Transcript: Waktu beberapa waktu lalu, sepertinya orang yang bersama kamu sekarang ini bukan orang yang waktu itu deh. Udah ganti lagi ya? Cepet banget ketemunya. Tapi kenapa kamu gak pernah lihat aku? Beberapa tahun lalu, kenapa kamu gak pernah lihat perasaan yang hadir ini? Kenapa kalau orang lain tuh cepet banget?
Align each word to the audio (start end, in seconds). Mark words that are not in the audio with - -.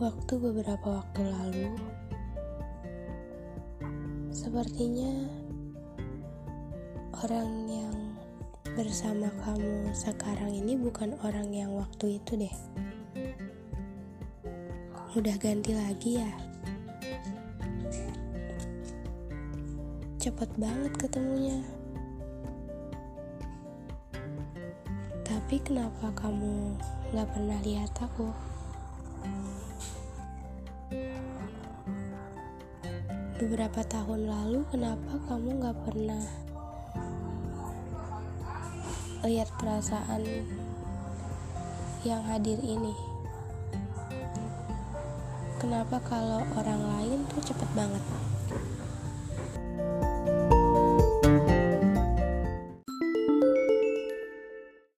Waktu 0.00 0.32
beberapa 0.40 0.96
waktu 0.96 1.28
lalu, 1.28 1.76
sepertinya 4.32 5.28
orang 7.20 7.68
yang 7.68 7.92
bersama 8.80 9.28
kamu 9.44 9.92
sekarang 9.92 10.56
ini 10.56 10.80
bukan 10.80 11.20
orang 11.20 11.52
yang 11.52 11.76
waktu 11.76 12.16
itu 12.16 12.32
deh. 12.32 12.56
Udah 15.20 15.36
ganti 15.36 15.76
lagi 15.76 16.16
ya? 16.16 16.32
Cepet 20.16 20.48
banget 20.56 20.96
ketemunya. 20.96 21.60
Tapi 25.28 25.60
kenapa 25.60 26.08
kamu 26.16 26.72
gak 27.12 27.28
pernah 27.36 27.60
lihat 27.60 27.92
aku? 28.00 28.49
Beberapa 33.40 33.80
tahun 33.88 34.28
lalu, 34.28 34.68
kenapa 34.68 35.16
kamu 35.24 35.64
gak 35.64 35.78
pernah 35.88 36.20
lihat 39.24 39.48
perasaan 39.56 40.44
yang 42.04 42.20
hadir 42.20 42.60
ini? 42.60 42.92
Kenapa 45.56 46.04
kalau 46.04 46.44
orang 46.52 46.84
lain 46.84 47.24
tuh 47.32 47.40
cepet 47.40 47.68
banget? 47.72 48.04